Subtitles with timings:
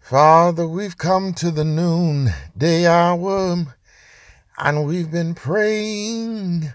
[0.00, 3.76] Father, we've come to the noonday hour
[4.56, 6.72] and we've been praying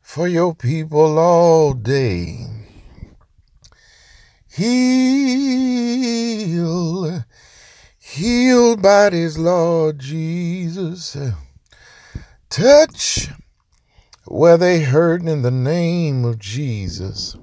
[0.00, 2.46] for your people all day.
[4.50, 4.84] Heal,
[7.98, 11.16] heal bodies, Lord Jesus.
[12.48, 13.28] Touch
[14.24, 17.36] where they hurt in the name of Jesus.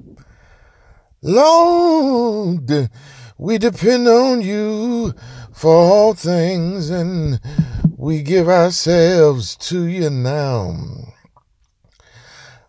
[1.22, 2.90] Lord,
[3.38, 5.14] we depend on you
[5.52, 7.40] for all things and
[7.98, 10.76] we give ourselves to you now.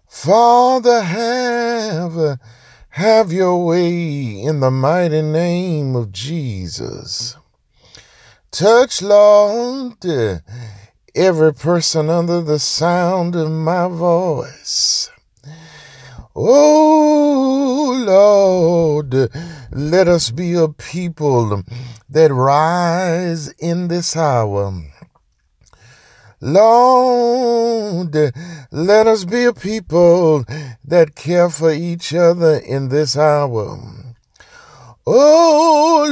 [0.08, 2.40] Father, have,
[2.90, 7.36] have your way in the mighty name of Jesus.
[8.50, 10.04] Touch, Lord,
[11.14, 15.10] every person under the sound of my voice.
[16.34, 19.30] Oh Lord,
[19.76, 21.62] let us be a people
[22.08, 24.72] that rise in this hour.
[26.40, 28.16] Lord,
[28.70, 30.44] let us be a people
[30.82, 33.78] that care for each other in this hour.
[35.06, 36.08] Oh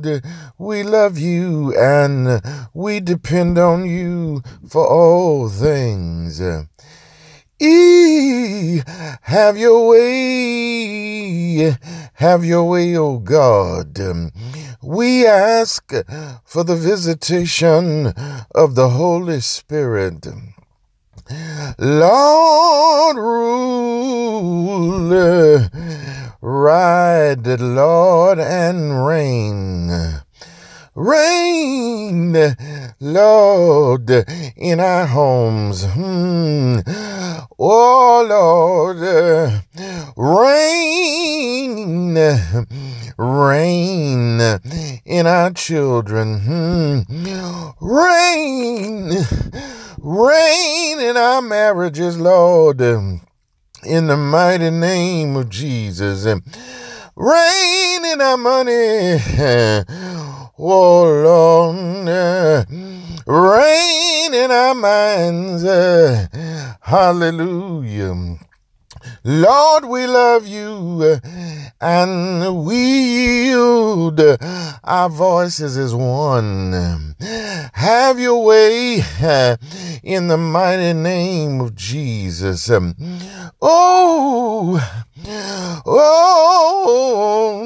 [0.00, 0.24] Lord,
[0.56, 2.40] we love you and
[2.72, 6.40] we depend on you for all things.
[7.64, 8.82] E,
[9.22, 11.76] have your way,
[12.14, 14.00] have your way, O God.
[14.82, 15.92] We ask
[16.44, 18.12] for the visitation
[18.52, 20.26] of the Holy Spirit.
[21.78, 25.08] Lord, rule,
[26.40, 30.22] ride, Lord, and reign.
[30.94, 32.36] Reign,
[33.00, 34.10] Lord,
[34.56, 35.86] in our homes.
[35.86, 36.80] Hmm.
[37.58, 38.98] Oh, Lord,
[40.16, 42.14] reign,
[43.16, 44.40] reign
[45.06, 46.40] in our children.
[46.40, 47.00] Hmm.
[47.80, 49.12] Reign,
[49.98, 53.20] reign in our marriages, Lord, in
[53.82, 56.26] the mighty name of Jesus.
[57.16, 59.20] Reign in our money.
[60.64, 62.06] Oh Lord,
[63.26, 65.64] reign in our minds.
[65.64, 66.28] Eh?
[66.80, 68.38] Hallelujah.
[69.24, 71.20] Lord, we love you
[71.80, 74.20] and we yield
[74.84, 77.14] our voices as one.
[77.74, 79.02] Have your way
[80.02, 82.70] in the mighty name of Jesus.
[83.60, 84.80] Oh,
[85.86, 87.58] oh,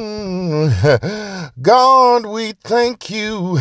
[1.62, 3.58] God, we thank you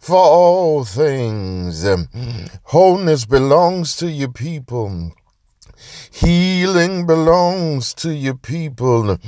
[0.00, 1.86] for all things.
[2.64, 5.12] Wholeness belongs to your people.
[6.14, 9.18] Healing belongs to your people.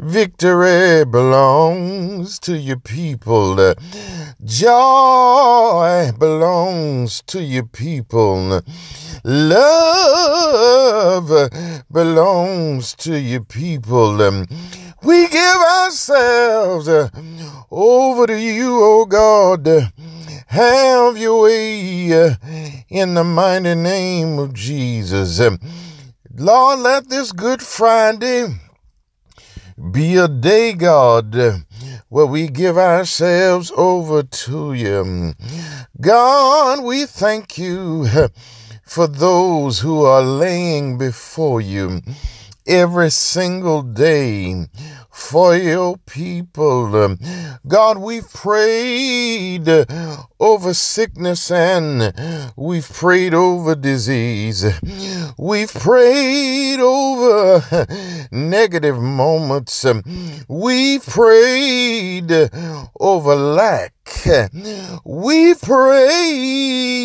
[0.00, 3.74] Victory belongs to your people.
[4.44, 8.60] Joy belongs to your people.
[9.22, 10.32] Love
[11.92, 14.44] belongs to your people.
[15.04, 16.88] We give ourselves
[17.70, 19.68] over to you, O God.
[20.48, 22.36] Have your way
[22.88, 25.40] in the mighty name of Jesus.
[26.36, 28.46] Lord, let this Good Friday
[29.92, 31.32] be a day, God,
[32.08, 35.34] where we give ourselves over to you.
[36.00, 38.08] God, we thank you
[38.84, 42.00] for those who are laying before you
[42.66, 44.66] every single day
[45.14, 47.16] for your people.
[47.66, 49.68] God, we've prayed
[50.40, 52.12] over sickness and
[52.56, 54.64] we've prayed over disease.
[55.38, 57.86] We've prayed over
[58.32, 59.86] negative moments.
[60.48, 62.50] We've prayed
[63.00, 63.92] over lack.
[65.04, 66.98] We prayed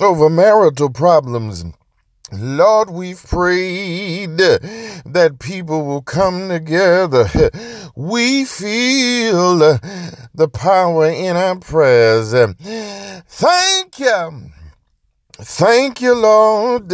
[0.00, 1.64] over marital problems.
[2.32, 7.28] Lord, we've prayed that people will come together.
[7.96, 12.32] We feel the power in our prayers.
[12.32, 14.50] Thank you.
[15.40, 16.92] Thank you, Lord,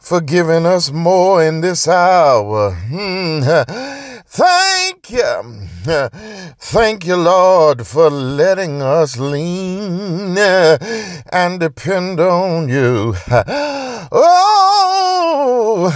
[0.00, 2.74] for giving us more in this hour.
[2.74, 3.40] Hmm.
[4.26, 5.68] Thank you.
[5.82, 10.78] Thank you, Lord, for letting us lean uh,
[11.32, 13.16] and depend on you.
[14.14, 15.88] Oh,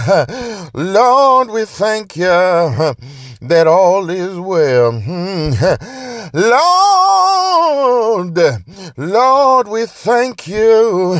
[0.73, 4.93] Lord, we thank you that all is well.
[6.33, 8.39] Lord,
[8.97, 11.19] Lord, we thank you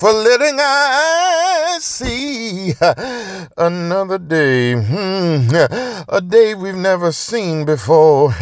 [0.00, 2.72] for letting us see
[3.58, 4.72] another day.
[4.72, 5.54] Hmm,
[6.08, 8.34] a day we've never seen before.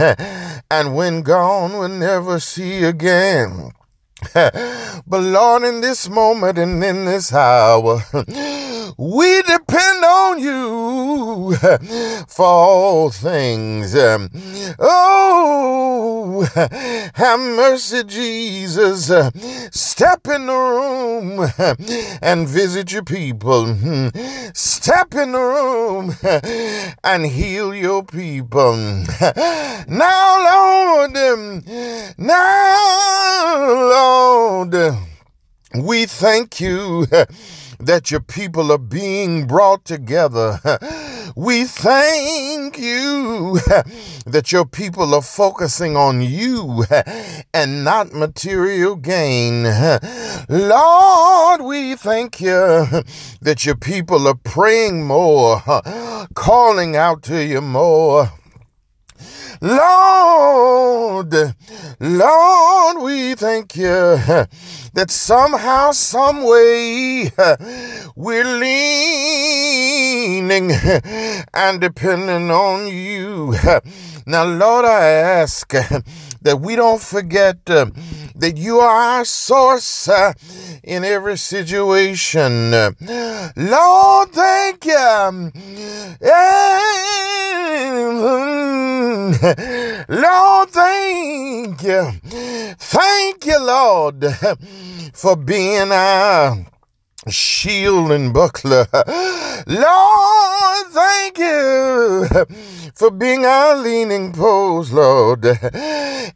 [0.71, 3.73] And when gone, we'll never see again.
[4.35, 4.55] but
[5.11, 8.03] Lord, in this moment and in this hour,
[8.97, 11.55] we depend on you
[12.29, 13.95] for all things.
[13.95, 14.31] Um,
[14.79, 16.49] oh,
[17.15, 19.07] have mercy, Jesus.
[19.71, 21.49] Step in the room
[22.23, 23.77] and visit your people.
[24.55, 26.15] Step in the room
[27.05, 28.77] and heal your people.
[29.89, 31.65] Now, Lord, um,
[32.17, 34.75] now, Lord,
[35.75, 37.07] we thank you
[37.79, 40.61] that your people are being brought together.
[41.37, 43.61] We thank you
[44.27, 46.85] that your people are focusing on you
[47.55, 49.65] and not material gain.
[50.49, 52.87] Lord, we thank you
[53.41, 55.63] that your people are praying more,
[56.35, 58.33] calling out to you more.
[59.61, 61.35] Lord,
[62.01, 64.19] Lord, we thank you
[64.95, 67.31] that somehow, some way,
[68.17, 69.69] we're leaning
[71.55, 73.55] and depending on you.
[74.27, 75.69] Now, Lord, I ask
[76.43, 80.09] that we don't forget that you are our source
[80.85, 82.71] in every situation.
[82.71, 85.51] Lord, thank you.
[90.09, 92.11] Lord, thank you.
[92.77, 94.25] Thank you, Lord,
[95.13, 96.67] for being our
[97.29, 98.87] shield and buckler.
[99.67, 102.27] Lord, thank you
[102.95, 105.45] for being our leaning post, Lord.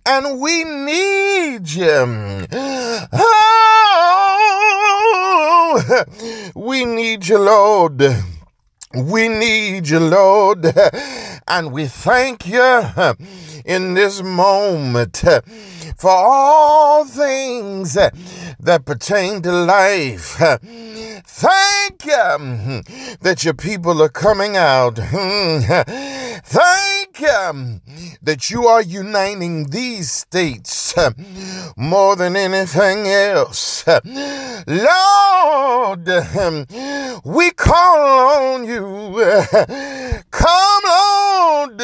[0.04, 2.46] And we need you.
[5.84, 6.04] Oh,
[6.54, 8.02] we need you, Lord.
[8.94, 10.66] We need you, Lord,
[11.48, 12.82] and we thank you
[13.64, 15.24] in this moment
[15.96, 20.36] for all things that pertain to life.
[21.24, 22.82] Thank you
[23.20, 24.96] that your people are coming out.
[24.96, 26.81] Thank
[27.20, 27.82] you um,
[28.22, 31.14] that you are uniting these states um,
[31.76, 33.84] more than anything else.
[33.86, 36.66] Lord, um,
[37.24, 38.82] we call on you.
[40.30, 41.78] Come, Lord.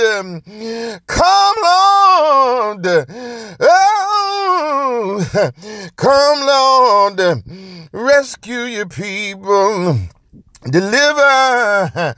[1.07, 2.87] Come, Lord.
[3.61, 5.25] Oh,
[5.97, 7.43] come, Lord.
[7.93, 9.99] Rescue your people.
[10.71, 12.15] Deliver.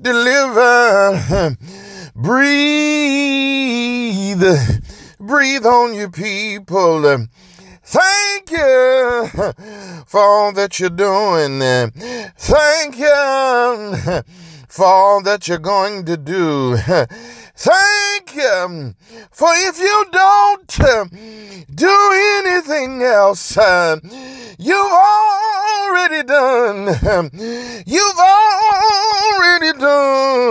[0.00, 1.56] Deliver.
[2.22, 2.44] Breathe.
[5.18, 7.26] Breathe on your people.
[7.82, 9.28] Thank you
[10.06, 11.58] for all that you're doing.
[12.36, 14.22] Thank you
[14.68, 16.76] for all that you're going to do.
[16.76, 18.94] Thank you
[19.32, 20.78] for if you don't
[21.74, 23.56] do anything else,
[24.58, 27.30] you've already done.
[27.84, 30.42] You've already done